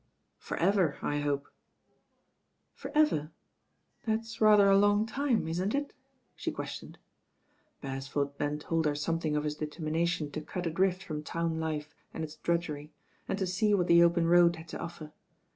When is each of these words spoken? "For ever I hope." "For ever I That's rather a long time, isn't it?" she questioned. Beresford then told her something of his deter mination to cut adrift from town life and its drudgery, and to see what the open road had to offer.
"For 0.39 0.57
ever 0.57 0.97
I 1.03 1.19
hope." 1.19 1.47
"For 2.73 2.89
ever 2.97 3.29
I 4.07 4.11
That's 4.15 4.41
rather 4.41 4.65
a 4.67 4.75
long 4.79 5.05
time, 5.05 5.47
isn't 5.47 5.75
it?" 5.75 5.93
she 6.35 6.49
questioned. 6.51 6.97
Beresford 7.81 8.35
then 8.39 8.57
told 8.57 8.85
her 8.87 8.95
something 8.95 9.35
of 9.35 9.43
his 9.43 9.53
deter 9.57 9.83
mination 9.83 10.31
to 10.33 10.41
cut 10.41 10.65
adrift 10.65 11.03
from 11.03 11.21
town 11.21 11.59
life 11.59 11.93
and 12.15 12.23
its 12.23 12.37
drudgery, 12.37 12.91
and 13.27 13.37
to 13.37 13.45
see 13.45 13.75
what 13.75 13.85
the 13.85 14.01
open 14.01 14.25
road 14.25 14.55
had 14.55 14.69
to 14.69 14.79
offer. 14.79 15.11